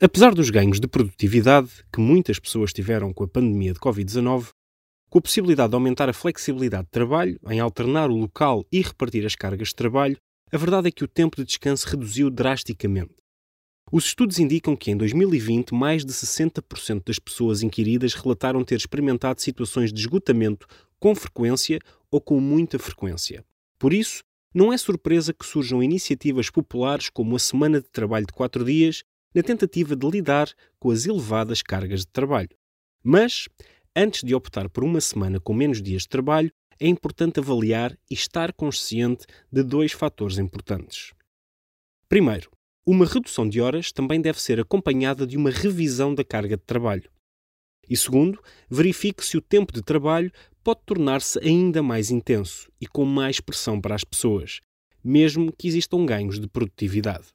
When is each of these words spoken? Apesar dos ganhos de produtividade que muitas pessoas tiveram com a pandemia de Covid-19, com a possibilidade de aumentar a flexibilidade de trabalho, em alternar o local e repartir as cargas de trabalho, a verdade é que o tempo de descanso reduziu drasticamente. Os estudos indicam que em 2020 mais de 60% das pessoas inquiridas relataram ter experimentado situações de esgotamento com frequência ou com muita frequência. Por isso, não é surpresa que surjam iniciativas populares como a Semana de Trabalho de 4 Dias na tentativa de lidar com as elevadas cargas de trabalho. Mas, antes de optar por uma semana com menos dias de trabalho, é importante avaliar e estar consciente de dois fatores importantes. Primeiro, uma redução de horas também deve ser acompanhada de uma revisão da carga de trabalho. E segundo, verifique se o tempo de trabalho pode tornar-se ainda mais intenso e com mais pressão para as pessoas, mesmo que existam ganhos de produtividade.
Apesar 0.00 0.32
dos 0.32 0.48
ganhos 0.48 0.78
de 0.78 0.86
produtividade 0.86 1.84
que 1.92 1.98
muitas 1.98 2.38
pessoas 2.38 2.72
tiveram 2.72 3.12
com 3.12 3.24
a 3.24 3.28
pandemia 3.28 3.72
de 3.72 3.80
Covid-19, 3.80 4.50
com 5.10 5.18
a 5.18 5.22
possibilidade 5.22 5.70
de 5.70 5.74
aumentar 5.74 6.08
a 6.08 6.12
flexibilidade 6.12 6.84
de 6.84 6.90
trabalho, 6.92 7.36
em 7.50 7.58
alternar 7.58 8.08
o 8.08 8.16
local 8.16 8.64
e 8.70 8.80
repartir 8.80 9.26
as 9.26 9.34
cargas 9.34 9.68
de 9.68 9.74
trabalho, 9.74 10.16
a 10.52 10.56
verdade 10.56 10.86
é 10.86 10.92
que 10.92 11.02
o 11.02 11.08
tempo 11.08 11.36
de 11.36 11.44
descanso 11.44 11.88
reduziu 11.88 12.30
drasticamente. 12.30 13.12
Os 13.90 14.04
estudos 14.04 14.38
indicam 14.38 14.76
que 14.76 14.92
em 14.92 14.96
2020 14.96 15.74
mais 15.74 16.04
de 16.04 16.12
60% 16.12 17.02
das 17.04 17.18
pessoas 17.18 17.64
inquiridas 17.64 18.14
relataram 18.14 18.62
ter 18.62 18.76
experimentado 18.76 19.40
situações 19.40 19.92
de 19.92 19.98
esgotamento 19.98 20.68
com 21.00 21.12
frequência 21.12 21.80
ou 22.08 22.20
com 22.20 22.38
muita 22.38 22.78
frequência. 22.78 23.44
Por 23.80 23.92
isso, 23.92 24.22
não 24.54 24.72
é 24.72 24.78
surpresa 24.78 25.32
que 25.32 25.44
surjam 25.44 25.82
iniciativas 25.82 26.50
populares 26.50 27.10
como 27.10 27.34
a 27.34 27.38
Semana 27.40 27.80
de 27.80 27.90
Trabalho 27.90 28.26
de 28.26 28.32
4 28.32 28.64
Dias 28.64 29.02
na 29.38 29.42
tentativa 29.44 29.94
de 29.94 30.10
lidar 30.10 30.52
com 30.80 30.90
as 30.90 31.06
elevadas 31.06 31.62
cargas 31.62 32.00
de 32.00 32.08
trabalho. 32.08 32.50
Mas, 33.04 33.48
antes 33.94 34.24
de 34.24 34.34
optar 34.34 34.68
por 34.68 34.82
uma 34.82 35.00
semana 35.00 35.38
com 35.38 35.54
menos 35.54 35.80
dias 35.80 36.02
de 36.02 36.08
trabalho, 36.08 36.50
é 36.80 36.88
importante 36.88 37.38
avaliar 37.38 37.96
e 38.10 38.14
estar 38.14 38.52
consciente 38.52 39.26
de 39.50 39.62
dois 39.62 39.92
fatores 39.92 40.38
importantes. 40.38 41.12
Primeiro, 42.08 42.50
uma 42.84 43.06
redução 43.06 43.48
de 43.48 43.60
horas 43.60 43.92
também 43.92 44.20
deve 44.20 44.40
ser 44.40 44.58
acompanhada 44.58 45.24
de 45.24 45.36
uma 45.36 45.50
revisão 45.50 46.12
da 46.12 46.24
carga 46.24 46.56
de 46.56 46.64
trabalho. 46.64 47.08
E 47.88 47.96
segundo, 47.96 48.42
verifique 48.68 49.24
se 49.24 49.36
o 49.36 49.40
tempo 49.40 49.72
de 49.72 49.82
trabalho 49.82 50.32
pode 50.64 50.80
tornar-se 50.84 51.38
ainda 51.38 51.80
mais 51.80 52.10
intenso 52.10 52.68
e 52.80 52.88
com 52.88 53.04
mais 53.04 53.38
pressão 53.38 53.80
para 53.80 53.94
as 53.94 54.02
pessoas, 54.02 54.60
mesmo 55.02 55.52
que 55.52 55.68
existam 55.68 56.04
ganhos 56.04 56.40
de 56.40 56.48
produtividade. 56.48 57.28